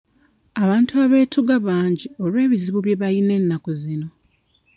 [0.63, 4.07] Abantu abeetuga bangi olw'ebizibu bye bayina ennaku zino.